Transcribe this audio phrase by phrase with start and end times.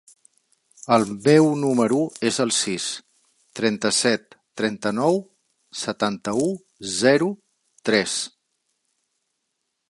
[0.93, 1.99] El meu número
[2.29, 2.87] es el sis,
[3.59, 4.25] trenta-set,
[4.63, 5.21] trenta-nou,
[5.83, 6.49] setanta-u,
[6.97, 7.29] zero,
[7.91, 8.17] tres.